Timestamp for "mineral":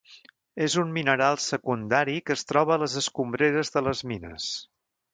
0.95-1.37